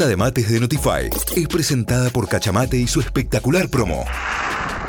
[0.00, 4.06] ronda de mates de Notify es presentada por Cachamate y su espectacular promo.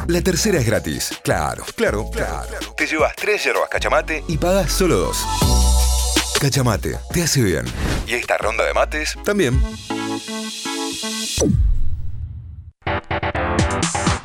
[0.08, 1.12] La tercera es gratis.
[1.22, 2.48] Claro, claro, claro.
[2.78, 5.18] Te llevas tres yerbas Cachamate y pagas solo dos.
[6.40, 7.66] Cachamate, te hace bien.
[8.08, 9.62] Y esta ronda de mates también.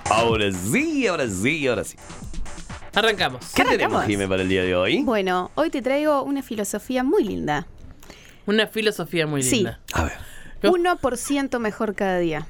[0.08, 1.96] Ahora sí, ahora sí, ahora sí.
[2.94, 3.44] Arrancamos.
[3.56, 3.78] ¿Qué Arrancamos.
[3.78, 5.02] tenemos, Jimé, para el día de hoy?
[5.02, 7.66] Bueno, hoy te traigo una filosofía muy linda.
[8.46, 9.56] Una filosofía muy Sí.
[9.56, 9.80] linda.
[9.92, 10.25] A ver.
[10.62, 10.72] ¿No?
[10.72, 12.46] 1% mejor cada día.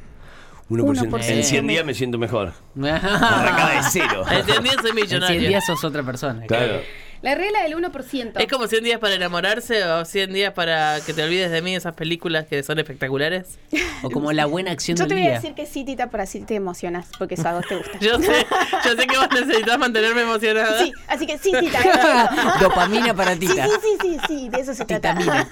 [0.69, 0.83] 1%.
[1.11, 1.25] 1%.
[1.29, 2.53] En 100 días me siento mejor.
[2.77, 4.25] Arrancaba de cero.
[4.31, 5.49] Entendí, soy En 100 millonario.
[5.49, 6.45] días sos otra persona.
[6.47, 6.81] Claro.
[7.23, 8.33] La regla del 1%.
[8.39, 11.75] ¿Es como 100 días para enamorarse o 100 días para que te olvides de mí
[11.75, 13.59] esas películas que son espectaculares?
[14.03, 15.35] O como la buena acción Yo del te voy a día.
[15.41, 17.99] decir que sí, Tita, para así te emocionas, porque eso a vos te gusta.
[18.01, 18.47] Yo sé,
[18.85, 20.79] yo sé que vos necesitas mantenerme emocionada.
[20.85, 22.57] Sí, así que sí, Tita.
[22.61, 23.67] Dopamina para Sí, Tita.
[23.67, 25.15] sí, sí, sí, sí, de eso se trata.
[25.17, 25.49] Titamina.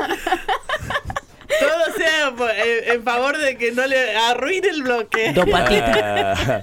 [1.61, 5.33] Todo sea por- en, en favor de que no le arruine el bloque.
[5.35, 6.33] Dopatita.
[6.35, 6.63] Ah,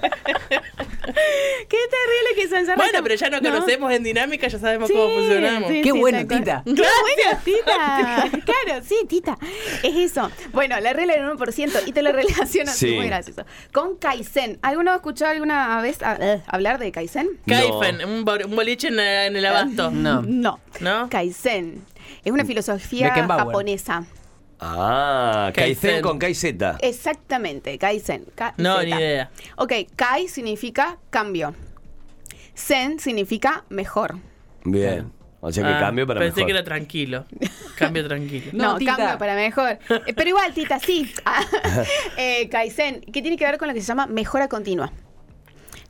[1.04, 2.76] Qué terrible que se encerra.
[2.76, 3.50] Bueno, pero ya nos No.
[3.50, 5.70] conocemos en dinámica, ya sabemos Sí, cómo funcionamos.
[5.70, 6.18] sí, Qué sí, bueno.
[6.20, 6.62] Tita.
[6.64, 8.30] Qué bueno, Tita.
[8.44, 9.38] Claro, sí, Tita.
[9.82, 10.30] Es eso.
[10.52, 14.58] Bueno, la regla del 1%, y te lo relaciono, muy gracioso, con Kaizen.
[14.62, 17.28] ¿Alguno escuchó alguna vez a- eh, hablar de Kaizen?
[17.46, 19.90] Kaifen, un, bo- un boliche en, en el abasto.
[19.90, 20.22] No.
[20.22, 20.60] No.
[20.80, 21.08] ¿No?
[21.10, 21.84] Kaizen.
[22.24, 23.44] Es una filosofía Beckenbauer.
[23.46, 24.04] japonesa.
[24.64, 26.78] Ah, Kaizen con Kaizeta.
[26.80, 28.26] Exactamente, Kaizen.
[28.34, 29.30] K No, ni idea.
[29.56, 31.54] Ok, Kai significa cambio.
[32.56, 34.14] Zen significa mejor.
[34.64, 35.10] Bien.
[35.40, 36.46] O sea que Ah, cambio para Pensé mejor.
[36.46, 37.24] que era tranquilo.
[37.76, 38.50] Cambio tranquilo.
[38.52, 39.78] No, cambio para mejor.
[40.06, 41.12] Eh, Pero igual, Tita, sí.
[42.16, 44.92] Eh, Kaizen, que tiene que ver con lo que se llama mejora continua.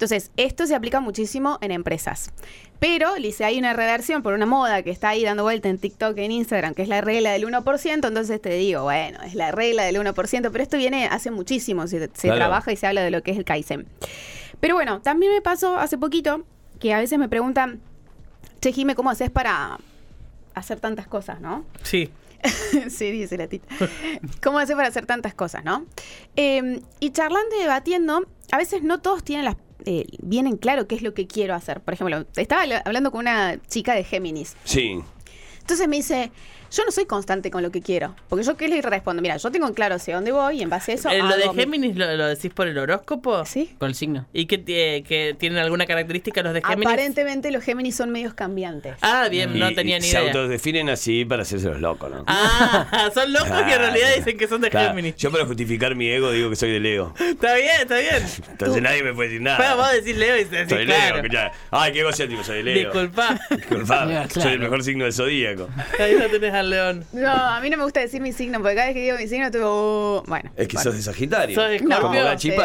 [0.03, 2.33] Entonces, esto se aplica muchísimo en empresas.
[2.81, 6.19] Pero, Lice, hay una reversión por una moda que está ahí dando vuelta en TikTok,
[6.19, 7.93] en Instagram, que es la regla del 1%.
[8.09, 12.01] Entonces te digo, bueno, es la regla del 1%, pero esto viene hace muchísimo, se,
[12.01, 12.35] se Claro.
[12.39, 13.87] trabaja y se habla de lo que es el Kaizen.
[14.59, 16.45] Pero bueno, también me pasó hace poquito
[16.81, 17.81] que a veces me preguntan,
[18.61, 19.79] che, Jime, ¿cómo haces para
[20.55, 21.65] hacer tantas cosas, no?
[21.85, 22.11] Sí.
[22.91, 23.73] sí, dice la tita.
[24.43, 25.87] ¿Cómo hacer para hacer tantas cosas, no?
[26.35, 29.55] Eh, y charlando y debatiendo, a veces no todos tienen las
[29.87, 31.81] eh, bien en claro qué es lo que quiero hacer.
[31.81, 34.57] Por ejemplo, estaba habla- hablando con una chica de Géminis.
[34.65, 35.01] Sí.
[35.61, 36.31] Entonces me dice,
[36.75, 38.15] yo no soy constante con lo que quiero.
[38.29, 40.71] Porque yo qué le respondo, mira, yo tengo en claro hacia dónde voy y en
[40.71, 41.11] base a eso...
[41.11, 43.45] Eh, ¿Lo de Géminis lo, lo decís por el horóscopo?
[43.45, 43.75] Sí.
[43.79, 44.27] Con el signo.
[44.33, 46.87] ¿Y que, que tienen alguna característica los de Géminis?
[46.87, 48.95] Aparentemente los Géminis son medios cambiantes.
[49.03, 50.29] Ah, bien, no Y- tenía y ni Se idea.
[50.33, 52.25] autodefinen así para hacerse los locos, ¿no?
[52.27, 54.17] Ah, son locos que en realidad Claro.
[54.17, 54.89] dicen que son de Claro.
[54.89, 55.17] Géminis.
[55.17, 57.15] Yo para justificar mi ego digo que soy de Leo.
[57.21, 58.23] Está bien, está bien.
[58.51, 59.59] Entonces nadie me puede decir nada.
[59.59, 61.23] Pero vos decís Leo y decís, soy claro.
[61.23, 61.51] Leo.
[61.71, 62.75] Ay, qué egocéntrico, soy de Leo.
[62.93, 63.39] Disculpa.
[63.69, 64.29] Claro.
[64.31, 65.69] soy el mejor signo del zodíaco.
[65.99, 67.05] Ahí lo tenés al león.
[67.13, 69.29] No, a mí no me gusta decir mi signo, porque cada vez que digo mi
[69.29, 70.21] signo, tuvo...
[70.21, 70.51] uh, bueno.
[70.57, 70.91] Es que bueno.
[70.91, 71.55] sos de Sagitario.
[71.55, 72.25] ¿Sos de No, Como Scorpio?
[72.25, 72.57] Gachi sí,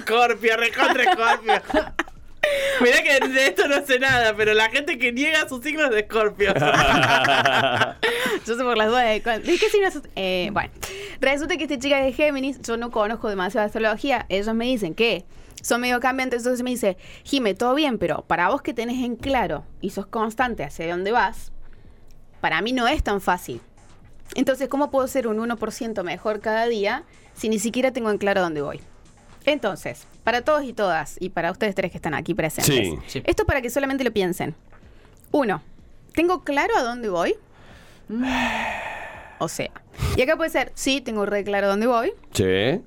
[0.00, 0.54] Scorpio.
[2.80, 6.04] Mirá que de esto no sé nada, pero la gente que niega sus signos de
[6.04, 6.52] Scorpio.
[8.46, 10.02] Yo sé por las dudas de, ¿de qué signo sos?
[10.16, 10.70] Eh, bueno,
[11.20, 14.94] resulta que esta chica es de Géminis, yo no conozco demasiado astrología, ellos me dicen
[14.94, 15.24] que
[15.62, 19.16] son medio cambiantes, entonces me dice, Jime, todo bien, pero para vos que tenés en
[19.16, 21.52] claro y sos constante hacia dónde vas,
[22.44, 23.62] para mí no es tan fácil.
[24.34, 28.42] Entonces, ¿cómo puedo ser un 1% mejor cada día si ni siquiera tengo en claro
[28.42, 28.82] dónde voy?
[29.46, 32.98] Entonces, para todos y todas, y para ustedes tres que están aquí presentes, Sí.
[33.06, 33.22] Sí.
[33.24, 34.54] esto para que solamente lo piensen.
[35.30, 35.62] Uno,
[36.12, 37.34] ¿tengo claro a dónde voy?
[39.38, 39.70] O sea,
[40.14, 42.12] y acá puede ser, sí, tengo re claro a dónde voy.
[42.32, 42.78] Sí.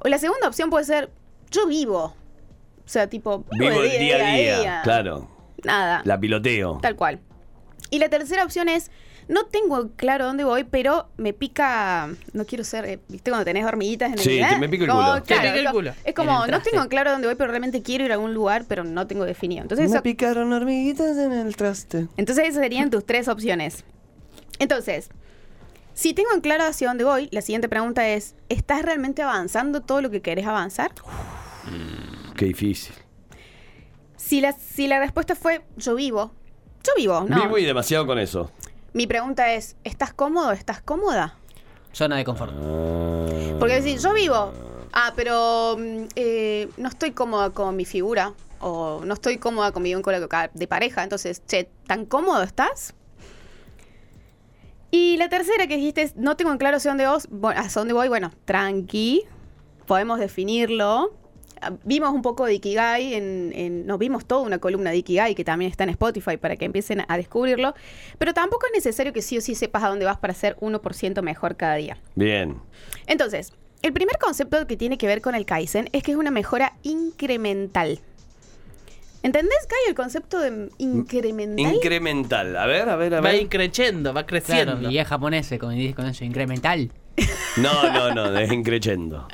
[0.00, 1.10] O la segunda opción puede ser,
[1.50, 2.14] yo vivo.
[2.84, 4.80] O sea, tipo, Vivo el día a día.
[4.84, 5.30] Claro.
[5.64, 6.02] Nada.
[6.04, 6.78] La piloteo.
[6.82, 7.20] Tal cual.
[7.90, 8.90] Y la tercera opción es,
[9.28, 13.64] no tengo claro dónde voy, pero me pica, no quiero ser, eh, ¿viste cuando tenés
[13.64, 14.46] hormiguitas en el Sí, ¿eh?
[14.48, 15.22] te me pica el Como, culo.
[15.22, 15.92] Te claro, pica el es co- culo.
[16.04, 16.70] Es como, el no traste.
[16.70, 19.62] tengo claro dónde voy, pero realmente quiero ir a algún lugar, pero no tengo definido.
[19.62, 22.06] Entonces, eso, picaron hormiguitas en el traste.
[22.16, 23.84] entonces esas serían tus tres opciones.
[24.58, 25.08] Entonces,
[25.94, 30.00] si tengo en claro hacia dónde voy, la siguiente pregunta es, ¿estás realmente avanzando todo
[30.00, 30.92] lo que querés avanzar?
[32.36, 32.94] Qué difícil.
[34.16, 36.32] Si la, si la respuesta fue, yo vivo,
[36.84, 37.42] yo vivo, ¿no?
[37.42, 38.50] Vivo y demasiado con eso.
[38.92, 40.52] Mi pregunta es, ¿estás cómodo?
[40.52, 41.36] ¿Estás cómoda?
[41.92, 42.52] Zona de confort.
[42.56, 43.56] Ah.
[43.58, 44.52] Porque decir, yo vivo,
[44.92, 49.82] ah, pero mm, eh, no estoy cómoda con mi figura, o no estoy cómoda con
[49.82, 52.94] mi vínculo de pareja, entonces, che, ¿tan cómodo estás?
[54.90, 57.80] Y la tercera que dijiste es, no tengo en claro hacia dónde, vos, bueno, hacia
[57.80, 59.24] dónde voy, bueno, tranqui,
[59.86, 61.12] podemos definirlo.
[61.84, 65.44] Vimos un poco de Ikigai, en, en- nos vimos toda una columna de Ikigai que
[65.44, 67.74] también está en Spotify para que empiecen a descubrirlo,
[68.18, 71.22] pero tampoco es necesario que sí o sí sepas a dónde vas para ser 1%
[71.22, 71.98] mejor cada día.
[72.14, 72.56] Bien.
[73.06, 73.52] Entonces,
[73.82, 76.74] el primer concepto que tiene que ver con el Kaizen es que es una mejora
[76.82, 77.98] incremental.
[79.22, 81.74] ¿Entendés, Kai, el concepto de incremental?
[81.74, 82.56] Incremental.
[82.56, 83.42] A ver, a ver, a Va ver.
[83.42, 84.78] increciendo, va creciendo.
[84.78, 86.90] Claro, y es japonés, como dice con eso, incremental.
[87.56, 89.26] No, no, no, es increchendo.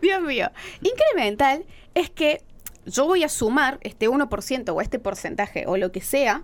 [0.00, 0.50] Dios mío.
[0.82, 1.64] Incremental
[1.94, 2.42] es que
[2.86, 6.42] yo voy a sumar este 1% o este porcentaje o lo que sea,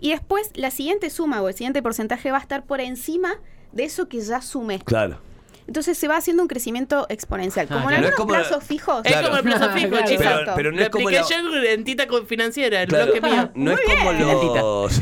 [0.00, 3.34] y después la siguiente suma o el siguiente porcentaje va a estar por encima
[3.72, 4.78] de eso que ya sumé.
[4.80, 5.18] Claro.
[5.66, 7.66] Entonces se va haciendo un crecimiento exponencial.
[7.70, 8.02] Ah, Como en claro.
[8.02, 9.02] No es algunos la- plazos fijos.
[9.04, 9.26] Es Claro.
[9.28, 10.06] como el plazo fijo, Claro.
[10.08, 10.24] chicos.
[10.26, 10.52] Exacto.
[10.56, 11.18] Pero no es como la-
[12.08, 13.50] con Financiera, el bloque mío.
[13.54, 14.92] no es como los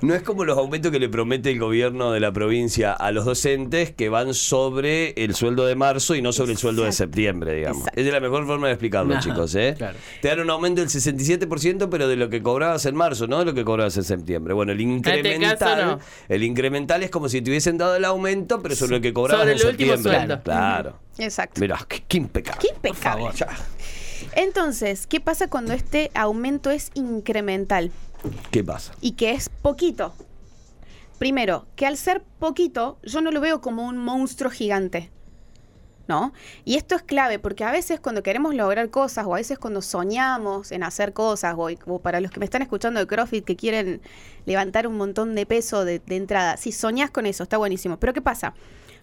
[0.00, 3.24] no es como los aumentos que le promete el gobierno de la provincia a los
[3.24, 7.54] docentes que van sobre el sueldo de marzo y no sobre el sueldo de septiembre,
[7.54, 7.78] digamos.
[7.78, 8.00] Exacto.
[8.00, 9.74] Esa es la mejor forma de explicarlo, chicos, ¿eh?
[9.76, 9.98] claro.
[10.22, 13.44] Te dan un aumento del 67%, pero de lo que cobrabas en marzo, no de
[13.46, 14.54] lo que cobrabas en septiembre.
[14.54, 16.00] Bueno, el incremental, este caso, no.
[16.28, 19.42] el incremental es como si te hubiesen dado el aumento, pero sobre lo que cobrabas
[19.42, 20.18] Sobre en el último septiembre.
[20.26, 20.42] sueldo.
[20.42, 20.98] Claro.
[21.18, 21.60] Exacto.
[21.60, 22.60] Mirá, qué, qué impecable.
[22.60, 23.26] Qué impecable.
[24.34, 27.90] Entonces, ¿qué pasa cuando este aumento es incremental
[28.50, 28.92] ¿Qué pasa?
[29.00, 30.14] y que es poquito?
[31.18, 35.10] Primero, que al ser poquito, yo no lo veo como un monstruo gigante.
[36.08, 36.32] ¿No?
[36.64, 39.82] Y esto es clave porque a veces cuando queremos lograr cosas o a veces cuando
[39.82, 43.56] soñamos en hacer cosas o, o para los que me están escuchando de CrossFit que
[43.56, 44.00] quieren
[44.44, 47.96] levantar un montón de peso de, de entrada, si soñás con eso está buenísimo.
[47.96, 48.54] Pero ¿qué pasa?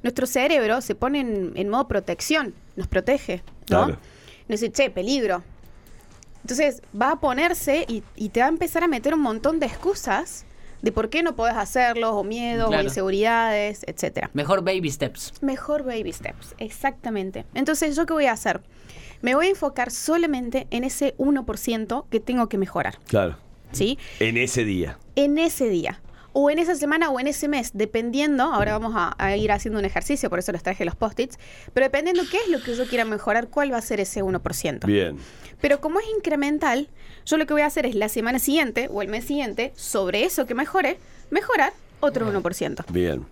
[0.02, 3.86] Nuestro cerebro se pone en, en modo protección, nos protege, ¿no?
[3.86, 3.98] Claro.
[4.48, 5.44] Nos dice, che, peligro.
[6.44, 9.66] Entonces va a ponerse y, y te va a empezar a meter un montón de
[9.66, 10.45] excusas
[10.81, 14.30] de por qué no podés hacerlo, o miedos, o inseguridades, etcétera.
[14.34, 15.31] Mejor baby steps.
[15.42, 17.45] Mejor baby steps, exactamente.
[17.54, 18.60] Entonces, ¿yo qué voy a hacer?
[19.22, 23.38] Me voy a enfocar solamente en ese 1% que tengo que mejorar, Claro.
[23.72, 23.98] ¿sí?
[24.19, 24.98] En ese día.
[25.16, 26.01] En ese día.
[26.33, 29.80] O en esa semana o en ese mes, dependiendo, ahora vamos a, a ir haciendo
[29.80, 31.38] un ejercicio, por eso les traje los post-its,
[31.74, 34.85] pero dependiendo qué es lo que yo quiera mejorar, cuál va a ser ese 1%.
[34.85, 35.18] Bien.
[35.62, 36.89] Pero como es incremental,
[37.25, 40.25] yo lo que voy a hacer es la semana siguiente o el mes siguiente, sobre
[40.25, 40.97] eso que mejore,
[41.30, 42.86] mejorar otro 1%.
[42.91, 43.25] Bien.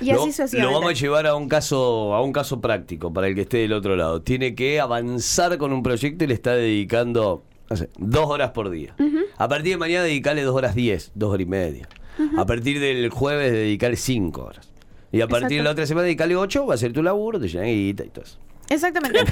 [0.00, 0.72] Y lo, así sucesivamente.
[0.72, 3.58] lo vamos a llevar a un caso a un caso práctico para el que esté
[3.58, 4.22] del otro lado.
[4.22, 8.70] Tiene que avanzar con un proyecto y le está dedicando no sé, dos horas por
[8.70, 8.94] día.
[9.36, 11.88] A partir de mañana dedicarle dos horas diez, dos horas y media.
[12.36, 14.68] A partir del jueves dedicarle cinco horas.
[15.12, 17.48] Y a partir de la otra semana dedicarle ocho, va a ser tu laburo, te
[17.48, 18.38] llenan guita y todo eso.
[18.68, 19.20] Exactamente.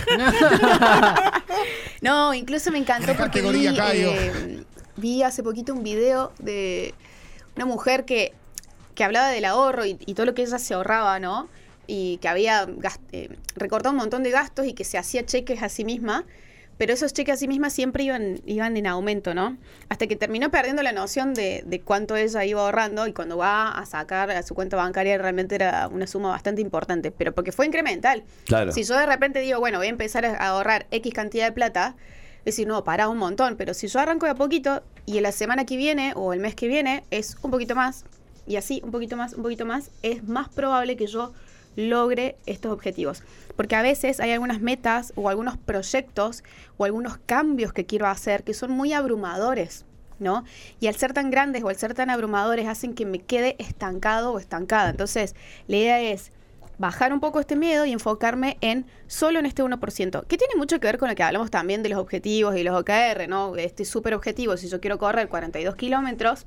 [2.00, 4.64] no, incluso me encantó ¿Qué porque vi, eh,
[4.96, 6.94] vi hace poquito un video de
[7.56, 8.32] una mujer que,
[8.94, 11.48] que hablaba del ahorro y, y todo lo que ella se ahorraba, ¿no?
[11.86, 15.62] Y que había gast- eh, recortado un montón de gastos y que se hacía cheques
[15.62, 16.24] a sí misma,
[16.78, 19.56] pero esos cheques a sí misma siempre iban, iban en aumento, ¿no?
[19.88, 23.70] Hasta que terminó perdiendo la noción de, de cuánto ella iba ahorrando y cuando va
[23.70, 27.66] a sacar a su cuenta bancaria realmente era una suma bastante importante, pero porque fue
[27.66, 28.24] incremental.
[28.44, 28.72] Claro.
[28.72, 31.96] Si yo de repente digo, bueno, voy a empezar a ahorrar X cantidad de plata,
[32.40, 35.22] es decir, no, para un montón, pero si yo arranco de a poquito y en
[35.22, 38.04] la semana que viene o el mes que viene es un poquito más,
[38.46, 41.32] y así un poquito más, un poquito más, es más probable que yo
[41.76, 43.22] logre estos objetivos.
[43.54, 46.42] Porque a veces hay algunas metas o algunos proyectos
[46.76, 49.84] o algunos cambios que quiero hacer que son muy abrumadores.
[50.18, 50.44] ¿No?
[50.80, 54.32] Y al ser tan grandes o al ser tan abrumadores hacen que me quede estancado
[54.32, 54.88] o estancada.
[54.88, 55.34] Entonces,
[55.68, 56.32] la idea es
[56.78, 60.78] bajar un poco este miedo y enfocarme en solo en este 1%, que tiene mucho
[60.80, 63.56] que ver con lo que hablamos también de los objetivos y los OKR, ¿no?
[63.56, 66.46] Este súper objetivo, si yo quiero correr 42 kilómetros,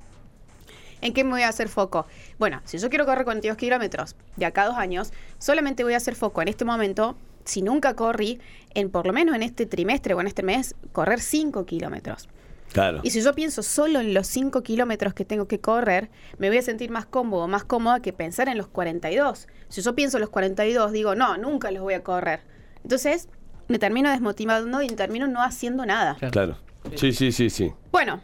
[1.01, 2.05] ¿en qué me voy a hacer foco?
[2.37, 5.97] Bueno, si yo quiero correr 42 kilómetros de acá a dos años, solamente voy a
[5.97, 7.15] hacer foco en este momento,
[7.45, 8.39] si nunca corrí,
[8.73, 12.29] en por lo menos en este trimestre o en este mes, correr 5 kilómetros.
[12.71, 13.01] Claro.
[13.03, 16.59] Y si yo pienso solo en los 5 kilómetros que tengo que correr, me voy
[16.59, 19.47] a sentir más cómodo, más cómoda que pensar en los 42.
[19.69, 22.41] Si yo pienso en los 42, digo, no, nunca los voy a correr.
[22.83, 23.27] Entonces,
[23.67, 26.15] me termino desmotivando y termino no haciendo nada.
[26.31, 26.57] Claro.
[26.95, 27.73] Sí, sí, sí, sí.
[27.91, 28.21] Bueno,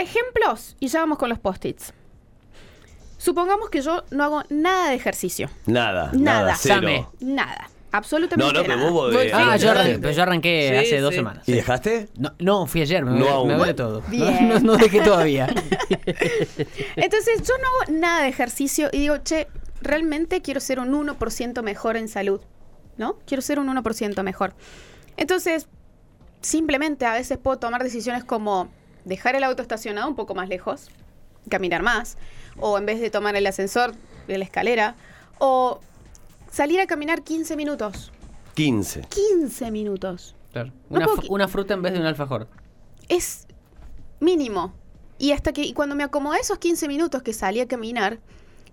[0.00, 1.92] ejemplos, y ya vamos con los post-its.
[3.18, 5.50] Supongamos que yo no hago nada de ejercicio.
[5.66, 6.56] Nada, nada, Nada.
[6.58, 7.12] cero.
[7.20, 7.68] Nada.
[7.92, 8.90] Absolutamente No, no, pero nada.
[8.90, 11.16] vos Muy eh, Ah, Sí, yo, arranqué, pero yo arranqué Sí, hace dos sí.
[11.16, 11.48] semanas.
[11.48, 12.08] ¿Y dejaste?
[12.16, 13.48] No, no, fui ayer, me, No aún.
[13.48, 14.02] me duele todo.
[14.08, 14.48] Bien.
[14.48, 15.48] No, no, no dejé todavía.
[16.96, 19.48] Entonces, yo no hago nada de ejercicio y digo, che,
[19.82, 22.40] realmente quiero ser un 1% mejor en salud,
[22.96, 23.18] ¿no?
[23.26, 24.54] Quiero ser un 1% mejor.
[25.16, 25.66] Entonces,
[26.42, 28.70] simplemente a veces puedo tomar decisiones como
[29.04, 30.88] dejar el auto estacionado un poco más lejos,
[31.48, 32.16] caminar más,
[32.58, 33.94] o en vez de tomar el ascensor
[34.26, 34.94] de la escalera,
[35.38, 35.80] o
[36.50, 38.12] salir a caminar 15 minutos.
[38.54, 39.02] 15.
[39.08, 40.34] 15 minutos.
[40.52, 40.72] Claro.
[40.88, 42.48] No Una, puedo fr- qui- una fruta en vez de un alfajor.
[43.08, 43.46] es
[44.20, 44.74] mínimo.
[45.18, 48.18] Y hasta que y cuando me acomodé esos 15 minutos que salí a caminar,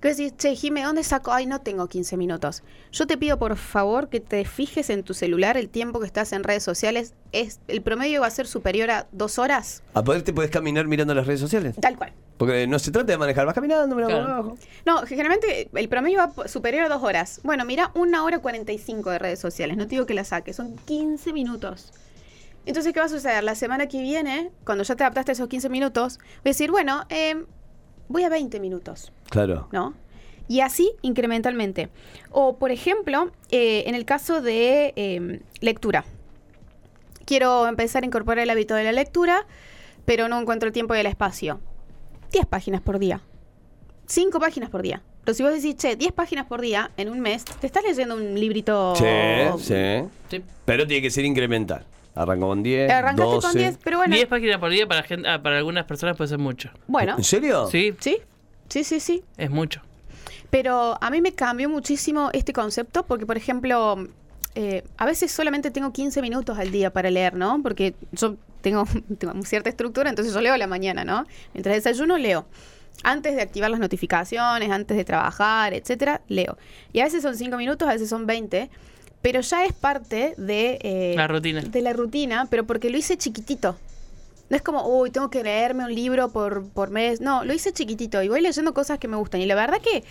[0.02, 1.32] que decís, che, Jime, ¿dónde saco?
[1.32, 2.64] Ay, no tengo 15 minutos.
[2.92, 6.34] Yo te pido por favor que te fijes en tu celular el tiempo que estás
[6.34, 7.14] en redes sociales.
[7.32, 9.84] Es, el promedio va a ser superior a dos horas.
[9.94, 11.76] A poder te puedes caminar mirando las redes sociales.
[11.82, 12.14] Tal cual.
[12.38, 14.34] Porque no se trata de manejar, vas caminando, mira por Claro.
[14.34, 14.58] abajo.
[14.86, 17.40] No, generalmente el promedio va superior a dos horas.
[17.44, 19.76] Bueno, mira, una hora 45 de redes sociales.
[19.78, 21.92] No te digo que la saques, son 15 minutos.
[22.68, 23.44] Entonces, ¿qué va a suceder?
[23.44, 26.70] La semana que viene, cuando ya te adaptaste a esos 15 minutos, voy a decir,
[26.70, 27.44] bueno, eh,
[28.10, 29.68] voy a 20 minutos, Claro.
[29.72, 29.94] ¿no?
[30.48, 31.90] Y así incrementalmente.
[32.32, 36.06] O, por ejemplo, eh, en el caso de eh, lectura.
[37.26, 39.46] Quiero empezar a incorporar el hábito de la lectura,
[40.06, 41.60] pero no encuentro el tiempo y el espacio.
[42.32, 43.22] 10 páginas por día.
[44.06, 45.02] 5 páginas por día.
[45.26, 48.16] Pero si vos decís, che, 10 páginas por día en un mes, te estás leyendo
[48.16, 48.96] un librito.
[48.96, 49.04] Sí,
[49.60, 50.08] sí.
[50.30, 50.42] Sí.
[50.64, 51.86] Pero tiene que ser incremental.
[52.16, 53.48] Arranco con 10, Arrancaste 12.
[53.48, 54.16] con 10, pero bueno.
[54.16, 56.70] 10 páginas por día para, gente, ah, para algunas personas puede ser mucho.
[56.88, 57.68] Bueno, ¿En serio?
[57.68, 58.18] Sí, sí,
[58.70, 59.24] sí, sí, sí.
[59.38, 59.82] es mucho.
[60.50, 64.08] Pero a mí me cambió muchísimo este concepto porque, por ejemplo,
[64.56, 67.62] eh, a veces solamente tengo 15 minutos al día para leer, ¿no?
[67.62, 68.86] Porque yo tengo,
[69.18, 71.26] tengo cierta estructura, entonces yo leo a la mañana, ¿no?
[71.54, 72.46] Mientras desayuno, leo.
[73.04, 76.58] Antes de activar las notificaciones, antes de trabajar, etcétera, leo.
[76.94, 78.70] Y a veces son 5 minutos, a veces son 20,
[79.22, 80.80] pero ya es parte de...
[80.82, 81.62] eh, La rutina.
[81.62, 83.78] De la rutina, pero porque lo hice chiquitito.
[84.50, 87.20] No es como, uy, tengo que leerme un libro por, por mes.
[87.22, 89.42] No, lo hice chiquitito y voy leyendo cosas que me gustan.
[89.42, 90.04] Y la verdad que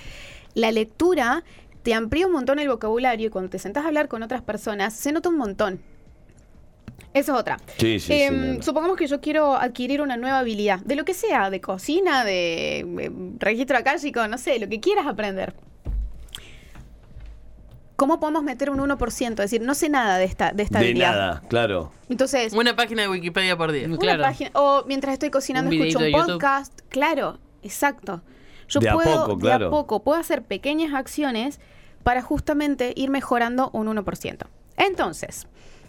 [0.54, 1.42] la lectura
[1.82, 4.92] te amplía un montón el vocabulario y cuando te sentás a hablar con otras personas
[4.94, 5.80] se nota un montón.
[7.14, 7.56] Esa es otra.
[7.78, 8.62] Sí, sí, Em, sí, no, no.
[8.62, 12.80] Supongamos que yo quiero adquirir una nueva habilidad, de lo que sea, de cocina, de
[12.80, 15.54] eh, registro acálico, no sé, lo que quieras aprender.
[17.96, 19.30] ¿Cómo podemos meter un 1%?
[19.30, 21.10] Es decir, no sé nada de esta, de esta De habilidad.
[21.12, 21.92] nada, claro.
[22.10, 23.86] Entonces, Una página de Wikipedia por día.
[23.86, 24.22] una Claro.
[24.22, 24.50] página.
[24.54, 26.40] O mientras estoy cocinando, Un escucho un videíto de YouTube.
[26.40, 26.80] podcast.
[26.90, 28.22] Claro, exacto.
[28.68, 29.66] Yo De a puedo, poco, de claro.
[29.68, 31.58] a poco, puedo hacer pequeñas acciones
[32.02, 34.46] para justamente ir mejorando un 1%.
[34.76, 35.46] Entonces,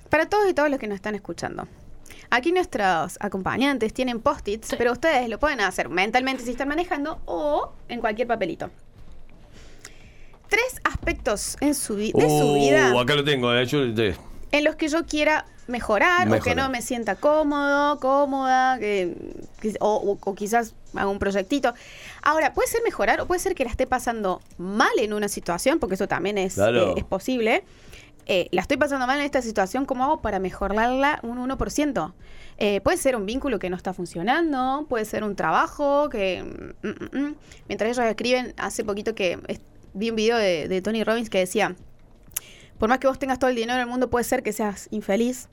[0.09, 1.67] para todos y todos los que nos están escuchando,
[2.29, 7.73] aquí nuestros acompañantes tienen post-its, pero ustedes lo pueden hacer mentalmente si están manejando o
[7.89, 8.69] en cualquier papelito.
[10.49, 13.65] Tres aspectos en su de su Uh, vida acá lo tengo, eh.
[13.65, 14.15] Yo, de-
[14.51, 19.13] en los que yo quiera mejorar, o que no me sienta cómodo, cómoda, que,
[19.61, 21.73] que- o, o- o quizás haga un proyectito.
[22.21, 25.79] Ahora, puede ser mejorar o puede ser que la esté pasando mal en una situación,
[25.79, 27.63] porque eso también es, eh, es posible.
[28.29, 32.13] Eh, la estoy pasando mal en esta situación, ¿cómo hago para mejorarla un 1%?
[32.57, 36.43] Eh, puede ser un vínculo que no está funcionando, puede ser un trabajo que...
[36.81, 37.35] mm, mm, mm.
[37.67, 39.39] Mientras ellos escriben, hace poquito que
[39.97, 41.75] vi un video de, de Tony Robbins que decía,
[42.77, 45.49] por más que vos tengas todo el dinero del mundo, puede ser que seas infeliz.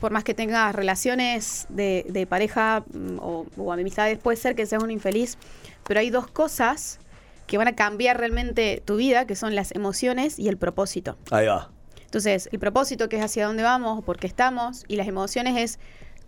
[0.00, 4.66] Por más que tengas relaciones de, de pareja mm, o, o amistades, puede ser que
[4.66, 5.38] seas un infeliz.
[5.86, 6.98] Pero hay dos cosas
[7.46, 11.16] que van a cambiar realmente tu vida, que son las emociones y el propósito.
[11.30, 11.70] Ahí va.
[12.04, 15.78] Entonces, el propósito que es hacia dónde vamos por qué estamos, y las emociones es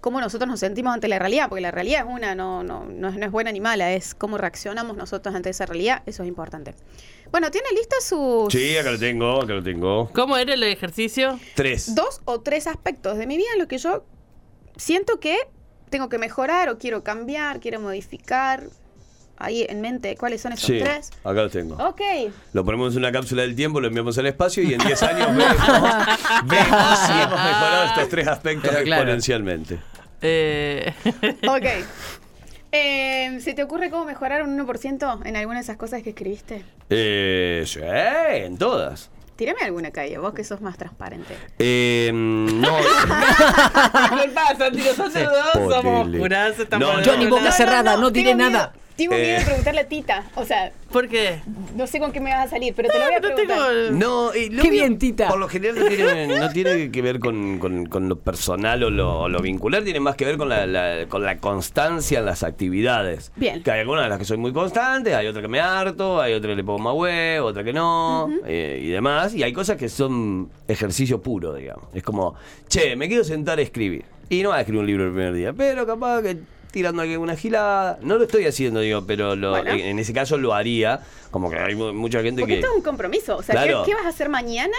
[0.01, 3.09] cómo nosotros nos sentimos ante la realidad, porque la realidad es una, no, no, no,
[3.09, 6.29] es, no es buena ni mala, es cómo reaccionamos nosotros ante esa realidad, eso es
[6.29, 6.75] importante.
[7.35, 10.09] Bueno, ¿tiene lista sus Sí, acá lo tengo, acá lo tengo.
[10.15, 11.41] ¿Cómo era el ejercicio?
[11.57, 11.93] Tres.
[11.97, 14.05] dos o tres aspectos de mi vida en los que yo
[14.77, 15.37] siento que
[15.91, 18.63] tengo que mejorar o quiero cambiar, quiero modificar?
[19.37, 21.11] Ahí en mente, ¿cuáles son esos Sí, tres?
[21.25, 21.75] acá lo tengo.
[21.85, 22.01] Ok.
[22.53, 25.27] Lo ponemos en una cápsula del tiempo, lo enviamos al espacio y en 10 años
[25.37, 25.57] vemos,
[26.45, 29.03] vemos si hemos mejorado estos tres aspectos Pero claro.
[29.03, 29.81] exponencialmente.
[30.23, 30.95] Eh,
[31.49, 31.67] Ok.
[32.77, 36.65] Eh, ¿Se te ocurre cómo mejorar un 1% en alguna de esas cosas que escribiste?
[36.91, 39.13] Eh, sí, en todas.
[39.37, 41.37] Tírame alguna calle, vos que sos más transparente.
[41.61, 42.77] Eh, no,
[44.11, 46.09] Disculpa, Santi, nosotros dos somos
[46.59, 47.05] estamos No.
[47.05, 48.73] Johnny, de boca cerrada, no diré nada.
[48.97, 49.45] Tengo miedo de Eh.
[49.45, 50.25] preguntarle a Tita.
[50.37, 51.41] O sea, ¿Por qué?
[51.75, 53.59] no sé con qué me vas a salir, pero te lo voy a No preguntar.
[53.89, 53.99] tengo...
[53.99, 55.29] no, y lo Qué bien, Tita.
[55.29, 58.91] Por lo general no tiene, no tiene que ver con, con- con lo personal o
[58.91, 62.25] lo, o lo vincular, tiene más que ver con la, la- con la constancia en
[62.27, 63.33] las actividades.
[63.35, 63.63] Bien.
[63.65, 66.33] Que hay algunas de las que soy muy constante, hay otras que me harto, hay
[66.35, 69.35] otras que le pongo más huevo, otra que no, eh, y demás.
[69.35, 71.87] Y hay cosas que son ejercicio puro, digamos.
[71.95, 72.35] Es como,
[72.69, 74.05] che, me quiero sentar a escribir.
[74.31, 76.39] Y no voy a escribir un libro el primer día, pero capaz que
[76.75, 77.99] tirando alguna gilada.
[78.03, 79.71] No lo estoy haciendo, digo, pero lo- Bueno.
[79.71, 81.01] en, ese caso lo haría.
[81.31, 82.61] Como que hay mu- mucha gente Porque que.
[82.61, 83.37] esto es un compromiso.
[83.37, 83.85] O sea, Claro.
[83.85, 84.77] ¿qué, qué vas a hacer mañana?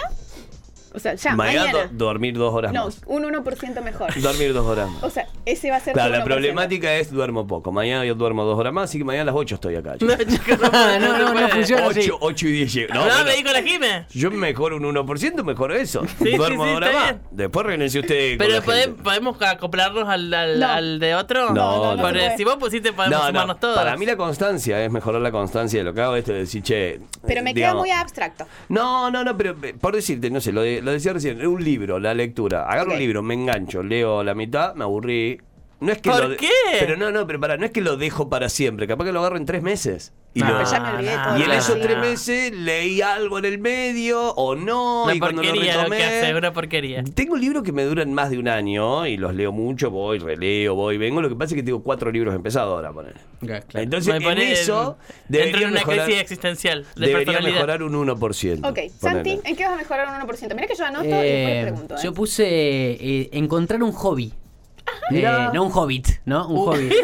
[0.96, 1.84] O sea, ya, Mañana, mañana.
[1.92, 3.00] do- dormir dos horas no, más.
[3.06, 4.12] un 1% mejor.
[4.20, 5.02] Dormir dos horas más.
[5.04, 6.26] O sea, ese va a ser Claro, tu la 1%.
[6.26, 7.70] problemática es duermo poco.
[7.70, 9.94] Mañana yo duermo dos horas más, así que mañana a las 8 estoy acá.
[10.00, 11.86] No, no, No, no, no funciona.
[11.86, 12.00] así.
[12.10, 12.94] 8, 8 y 10 llego.
[12.94, 14.06] No, No, bueno, me dijo la Jime.
[14.10, 16.02] yo mejoro un 1%, mejoro eso.
[16.22, 17.02] sí, duermo sí, dos horas más.
[17.04, 17.20] bien.
[17.30, 19.02] Después renuncie usted con Pero la ¿pode- gente.
[19.02, 20.66] podemos acoplarnos al, al, No.
[20.68, 21.50] al de otro.
[21.52, 23.76] No, no, si vos pusiste podemos No, sumarnos no, todos.
[23.76, 26.62] para mí la constancia es mejorar la constancia de lo que hago esto de decir,
[26.62, 27.00] che.
[27.26, 28.46] Pero eh, me queda muy abstracto.
[28.68, 31.62] No, no, no, pero eh, por decirte, no sé, lo, de- lo decía recién, un
[31.62, 32.70] libro, la lectura.
[32.70, 35.40] Agarro un libro, me engancho, leo la mitad, me aburrí.
[35.78, 36.48] No es que ¿Por lo de- qué?
[36.80, 39.20] Pero no, no, pero para, no es que lo dejo para siempre, capaz que lo
[39.20, 40.14] agarro en tres meses.
[40.32, 41.38] Y, No, lo- Pero ya me olvidé no, todo.
[41.38, 45.42] y en esos tres meses leí algo en el medio o no, Una y cuando
[45.42, 46.38] lo porquería lo que hace, retomé...
[46.38, 47.04] una porquería.
[47.14, 50.74] Tengo libros que me duran más de un año y los leo mucho, voy, releo,
[50.74, 51.20] voy, vengo.
[51.20, 53.14] Lo que pasa es que tengo cuatro libros empezados ahora, poner.
[53.74, 54.96] Entonces, Me en eso entro
[55.28, 58.66] debería en una mejorar, crisis existencial de debería mejorar un 1%.
[58.68, 59.40] Ok, Santi.
[59.44, 60.54] ¿en qué vas a mejorar un 1%?
[60.54, 61.94] Mira que yo anoto y después Eh, pregunto.
[61.96, 61.98] ¿eh?
[62.02, 64.32] yo puse eh, encontrar un hobby.
[65.12, 66.48] Eh, no un hobbit, ¿no?
[66.48, 66.92] Un hobbit.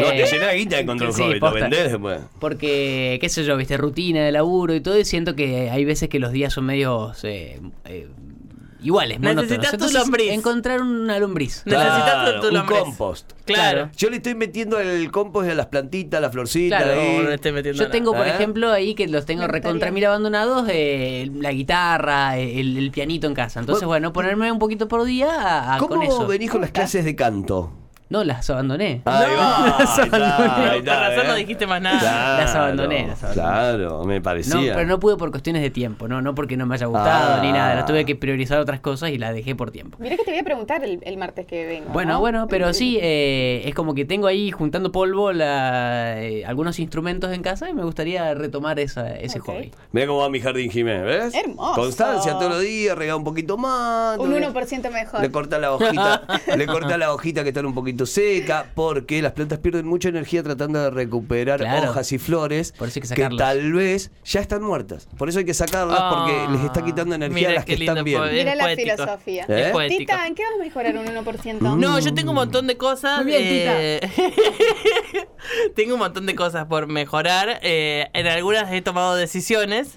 [0.00, 1.60] No, Eh, te llena de guita de control sí, hobby, lo posta.
[1.60, 2.20] vendés después.
[2.38, 6.08] Porque, qué sé yo, viste, rutina de laburo y todo, y siento que hay veces
[6.08, 8.08] que los días son medios eh, eh,
[8.82, 9.44] iguales, monótonos.
[9.44, 10.30] Necesitas tu Entonces, lombriz.
[10.32, 11.62] encontrar una lombriz.
[11.64, 12.78] Necesitas tu- tu un lombriz.
[12.80, 13.32] compost.
[13.44, 13.90] Claro.
[13.96, 16.82] Yo le estoy metiendo el compost a las plantitas, las florcitas.
[16.82, 17.16] Claro, ahí.
[17.16, 17.92] No, no le estoy metiendo Yo nada.
[17.92, 18.30] tengo, por ¿Eh?
[18.30, 23.34] ejemplo, ahí que los tengo recontra mil abandonados, eh, la guitarra, el, el pianito en
[23.34, 23.60] casa.
[23.60, 26.26] Entonces, bueno, ponerme un poquito por día a- a- ¿Cómo con eso.
[26.26, 27.72] venís con las clases de canto?
[28.12, 29.00] No, las abandoné.
[29.06, 30.62] Ahí va, las ahí está, abandoné.
[30.64, 31.28] ahí Con está, razón ¿eh?
[31.28, 31.98] no dijiste más nada.
[31.98, 33.48] Claro, Las abandoné, las abandoné.
[33.48, 34.74] Claro, me No, parecía.
[34.74, 37.40] pero no pude por cuestiones de tiempo, no, no porque no me haya gustado Ah.
[37.42, 37.74] ni nada.
[37.74, 39.96] Las tuve que priorizar otras cosas y las dejé por tiempo.
[40.00, 41.90] Mira que te voy a preguntar el, el martes que vengo.
[41.92, 42.20] Bueno, ¿no?
[42.20, 47.32] bueno, pero sí, eh, es como que tengo ahí juntando polvo la- eh, algunos instrumentos
[47.32, 49.46] en casa y me gustaría retomar esa, ese Ok.
[49.46, 49.70] hobby.
[49.92, 51.34] Mira cómo va mi jardín Jiménez, ¿ves?
[51.34, 51.80] Hermoso.
[51.80, 54.18] Constancia todos los días, rega un poquito más.
[54.18, 55.20] Un todo- 1% mejor.
[55.22, 56.22] Le corta la hojita,
[56.56, 60.42] le corta la hojita que están un poquito seca, porque las plantas pierden mucha energía
[60.42, 61.90] tratando de recuperar Claro.
[61.90, 65.08] hojas y flores Por eso hay que tal vez ya están muertas.
[65.18, 68.04] Por eso hay que sacarlas porque Ah, les está quitando energía a las que están
[68.04, 68.20] bien.
[68.30, 68.90] Mira es la poético.
[68.92, 69.44] filosofía.
[69.48, 69.62] ¿Eh?
[69.66, 69.98] Es poético.
[70.00, 71.76] Tita, ¿en qué vas a mejorar un 1%?
[71.76, 73.22] No, yo tengo un montón de cosas.
[73.22, 74.00] Muy bien, eh,
[75.74, 77.60] tengo un montón de cosas por mejorar.
[77.62, 79.96] eh, en algunas he tomado decisiones.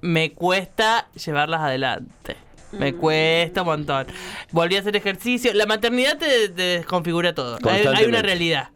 [0.00, 2.36] Me cuesta llevarlas adelante.
[2.78, 4.06] Me cuesta un montón.
[4.52, 5.52] Volví a hacer ejercicio.
[5.54, 7.58] La maternidad te, te desconfigura todo.
[7.68, 8.70] Hay, hay una realidad.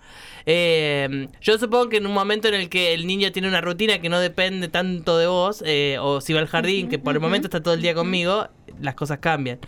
[0.46, 4.00] Eh, yo supongo que en un momento en el que el niño tiene una rutina
[4.00, 7.20] que no depende tanto de vos, eh, o si va al jardín, que por el
[7.20, 8.48] momento está todo el día conmigo,
[8.80, 9.58] las cosas cambian.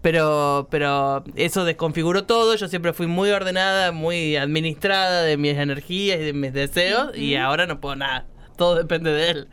[0.00, 2.56] Pero, pero eso desconfiguró todo.
[2.56, 7.36] Yo siempre fui muy ordenada, muy administrada de mis energías y de mis deseos, y
[7.36, 8.26] ahora no puedo nada.
[8.62, 9.48] Todo depende de él.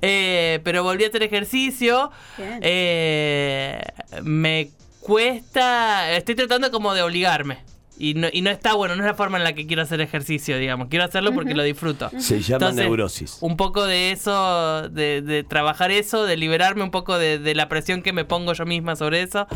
[0.00, 2.12] Eh, pero volví a hacer ejercicio.
[2.38, 2.60] Bien.
[2.62, 3.82] Eh,
[4.22, 6.12] me cuesta.
[6.12, 7.58] Estoy tratando como de obligarme.
[7.98, 10.00] Y no, y no está bueno, no es la forma en la que quiero hacer
[10.00, 10.86] ejercicio, digamos.
[10.88, 12.10] Quiero hacerlo porque lo disfruto.
[12.18, 13.38] Se llama Entonces, neurosis.
[13.40, 17.68] Un poco de eso, de, de trabajar eso, de liberarme un poco de, de la
[17.68, 19.46] presión que me pongo yo misma sobre eso.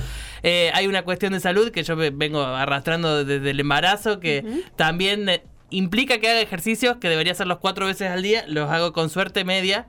[0.43, 4.45] Eh, hay una cuestión de salud que yo ve- vengo arrastrando desde el embarazo, que
[4.77, 8.45] también implica que haga ejercicios que debería hacerlos cuatro veces al día.
[8.47, 9.87] Los hago con suerte media.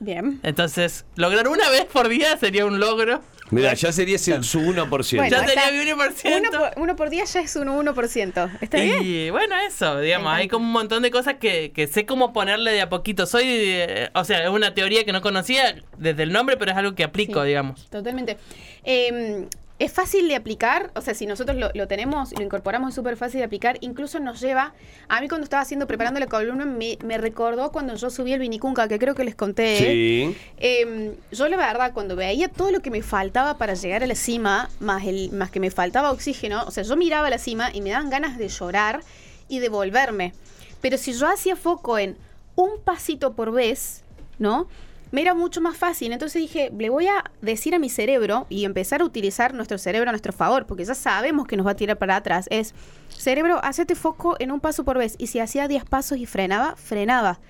[0.00, 0.38] Bien.
[0.44, 3.20] Entonces, lograr una vez por día sería un logro.
[3.50, 5.16] Mira, ya sería su 1%.
[5.16, 6.38] Bueno, Ya sería mi 1%.
[6.38, 8.58] Uno por, uno por día ya es un 1%.
[8.60, 8.98] ¿Está bien?
[9.02, 12.72] Y bueno, eso, digamos, hay como un montón de cosas que, que sé cómo ponerle
[12.72, 13.24] de a poquito.
[13.26, 16.76] Soy, eh, o sea, es una teoría que no conocía desde el nombre, pero es
[16.76, 17.48] algo que aplico, Sí.
[17.48, 17.88] digamos.
[17.88, 18.36] Totalmente.
[18.84, 19.46] Eh,
[19.78, 22.94] es fácil de aplicar, o sea, si nosotros lo, lo tenemos y lo incorporamos, es
[22.96, 23.78] súper fácil de aplicar.
[23.80, 24.74] Incluso nos lleva,
[25.08, 28.40] a mí cuando estaba haciendo, preparando la columna, me, me recordó cuando yo subí el
[28.40, 29.78] Vinicunca, que creo que les conté.
[29.78, 30.36] Sí.
[30.56, 34.16] Eh, yo la verdad, cuando veía todo lo que me faltaba para llegar a la
[34.16, 37.80] cima, más, el, más que me faltaba oxígeno, o sea, yo miraba la cima y
[37.80, 39.00] me daban ganas de llorar
[39.48, 40.32] y de volverme.
[40.80, 42.16] Pero si yo hacía foco en
[42.56, 44.02] un pasito por vez,
[44.40, 44.66] ¿no?
[45.10, 46.12] Me era mucho más fácil.
[46.12, 50.10] Entonces dije, le voy a decir a mi cerebro y empezar a utilizar nuestro cerebro
[50.10, 52.46] a nuestro favor, porque ya sabemos que nos va a tirar para atrás.
[52.50, 52.74] Es,
[53.08, 55.14] cerebro, hacete foco en un paso por vez.
[55.18, 57.40] Y si hacía 10 pasos y frenaba, frenaba.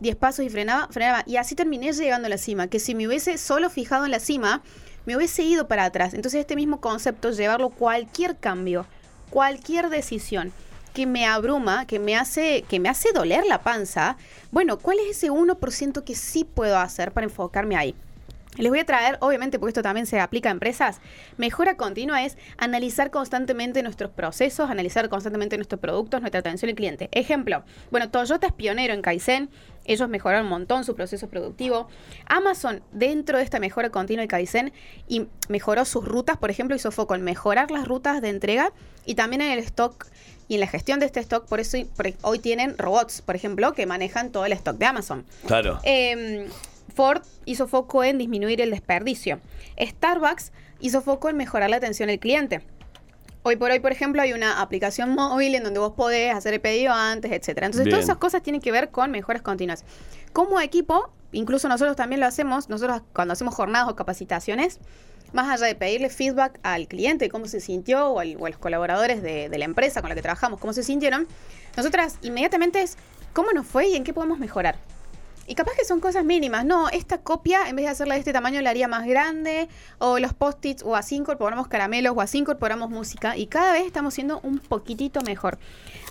[0.00, 1.24] 10 pasos y frenaba, frenaba.
[1.26, 2.68] Y así terminé llegando a la cima.
[2.68, 4.62] Que si me hubiese solo fijado en la cima,
[5.04, 6.14] me hubiese ido para atrás.
[6.14, 8.86] Entonces este mismo concepto, llevarlo cualquier cambio,
[9.30, 10.52] cualquier decisión
[10.92, 14.16] que me abruma, que me hace, que me hace doler la panza,
[14.50, 17.94] bueno, ¿cuál es ese 1% que sí puedo hacer para enfocarme ahí?
[18.58, 21.00] Les voy a traer, obviamente, porque esto también se aplica a empresas,
[21.38, 27.08] mejora continua es analizar constantemente nuestros procesos, analizar constantemente nuestros productos, nuestra atención al cliente.
[27.12, 29.48] Ejemplo, bueno, Toyota es pionero en Kaizen,
[29.86, 31.88] ellos mejoraron un montón su proceso productivo.
[32.26, 34.74] Amazon, dentro de esta mejora continua de Kaizen,
[35.08, 38.72] y mejoró sus rutas, por ejemplo, hizo foco en mejorar las rutas de entrega
[39.06, 40.06] y también en el stock
[40.52, 41.78] y en la gestión de este stock, por eso
[42.20, 45.24] hoy tienen robots, por ejemplo, que manejan todo el stock de Amazon.
[45.46, 45.80] Claro.
[45.82, 46.46] Eh,
[46.94, 49.40] Ford hizo foco en disminuir el desperdicio.
[49.80, 52.60] Starbucks hizo foco en mejorar la atención al cliente.
[53.44, 56.60] Hoy por hoy, por ejemplo, hay una aplicación móvil en donde vos podés hacer el
[56.60, 57.68] pedido antes, etcétera.
[57.68, 59.86] Entonces, todas esas cosas tienen que ver con mejoras continuas.
[60.34, 64.80] Como equipo, incluso nosotros también lo hacemos, nosotros cuando hacemos jornadas o capacitaciones,
[65.32, 69.48] más allá de pedirle feedback al cliente, cómo se sintió, o, a los colaboradores de,
[69.48, 71.26] de la empresa con la que trabajamos, cómo se sintieron,
[71.76, 72.96] nosotras inmediatamente es
[73.32, 74.76] cómo nos fue y en qué podemos mejorar.
[75.46, 76.64] Y capaz que son cosas mínimas.
[76.64, 79.68] No, esta copia, en vez de hacerla de este tamaño, la haría más grande.
[79.98, 83.36] O los post-its, o así incorporamos caramelos, o así incorporamos música.
[83.36, 85.58] Y cada vez estamos siendo un poquitito mejor.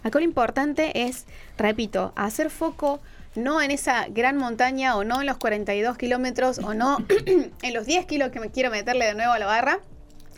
[0.03, 1.25] Acá lo importante es,
[1.57, 2.99] repito, hacer foco
[3.35, 6.97] no en esa gran montaña, o no en los 42 kilómetros, o no
[7.61, 9.79] en los 10 kilos que me quiero meterle de nuevo a la barra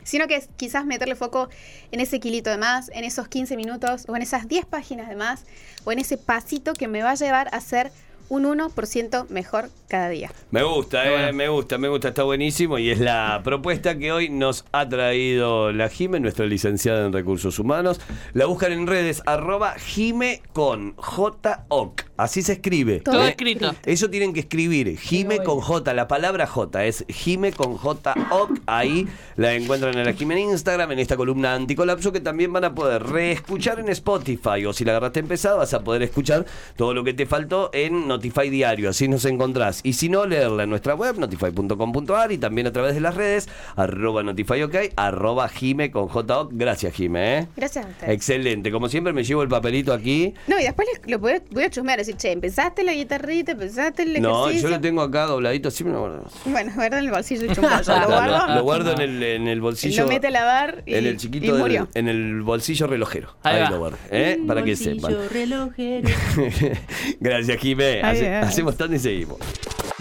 [0.03, 1.49] sino que quizás meterle foco
[1.91, 5.15] en ese kilito de más, en esos 15 minutos, o en esas 10 páginas de
[5.15, 5.45] más,
[5.85, 7.91] o en ese pasito que me va a llevar a ser
[8.29, 10.31] un 1% mejor cada día.
[10.49, 14.29] Me gusta, eh, me gusta, me gusta, está buenísimo y es la propuesta que hoy
[14.29, 17.99] nos ha traído la Jime, nuestra licenciada en recursos humanos.
[18.33, 22.99] La buscan en redes arroba Jime con J -O Así se escribe.
[22.99, 23.73] Todo escrito.
[23.85, 24.97] Eso tienen que escribir.
[24.97, 30.05] Jime con J, la palabra J es Jime con J -O Ahí la encuentran en
[30.05, 33.89] la Jime en Instagram, en esta columna anticolapso que también van a poder reescuchar en
[33.89, 34.65] Spotify.
[34.67, 36.45] O si la agarraste empezada, vas a poder escuchar
[36.75, 38.89] todo lo que te faltó en Notify Diario.
[38.89, 39.79] Así nos encontrás.
[39.83, 43.49] Y si no, leerla en nuestra web, notify.com.ar y también a través de las redes,
[43.75, 47.39] arroba notifyok, arroba Jime con J Gracias, Jime.
[47.39, 47.47] ¿eh?
[47.55, 48.09] Gracias a usted.
[48.09, 48.71] Excelente.
[48.71, 50.33] Como siempre, me llevo el papelito aquí.
[50.47, 54.03] No, y después lo voy a, voy a chusmear, decir, che, empezaste la guitarrita, empezaste
[54.03, 54.69] el No, ejercicio.
[54.69, 56.25] yo lo tengo acá dobladito, así me lo guardo.
[56.45, 58.55] Bueno, guarda en el bolsillo y chumbo, yo lo guardo.
[58.55, 60.03] Lo guardo en el, en el bolsillo.
[60.03, 61.87] Lo mete a lavar y, en el y chiquito, del- murió.
[61.93, 63.35] en el bolsillo relojero.
[63.43, 63.69] Ahí Ahí, va.
[63.71, 63.97] lo guardo.
[64.11, 64.39] ¿eh?
[64.47, 65.13] Para que sepan.
[67.19, 67.63] Gracias.
[67.63, 68.39] Ahí Hace- va.
[68.41, 69.37] hacemos tanto y seguimos.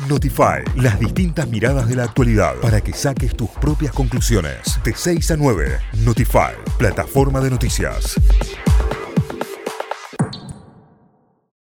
[0.08, 4.58] Notify, las distintas miradas de la actualidad para que saques tus propias conclusiones.
[4.84, 8.16] De 6 a 9, Notify, plataforma de noticias.